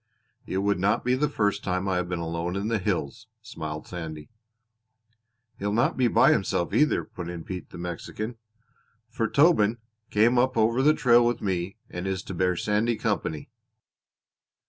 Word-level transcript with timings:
"It 0.47 0.57
would 0.57 0.79
not 0.79 1.05
be 1.05 1.13
the 1.13 1.29
first 1.29 1.63
time 1.63 1.87
I 1.87 1.97
have 1.97 2.09
been 2.09 2.17
alone 2.17 2.55
in 2.55 2.69
the 2.69 2.79
hills," 2.79 3.27
smiled 3.43 3.85
Sandy. 3.85 4.31
"He'll 5.59 5.71
not 5.73 5.95
be 5.95 6.07
by 6.07 6.31
himself 6.31 6.73
either," 6.73 7.03
put 7.05 7.29
in 7.29 7.43
Pete, 7.43 7.69
the 7.69 7.77
Mexican, 7.77 8.37
"for 9.11 9.27
Tobin 9.27 9.77
came 10.09 10.39
up 10.39 10.57
over 10.57 10.81
the 10.81 10.95
trail 10.95 11.23
with 11.23 11.39
me 11.39 11.77
and 11.87 12.07
is 12.07 12.23
to 12.23 12.33
bear 12.33 12.55
Sandy 12.55 12.95
company." 12.95 13.51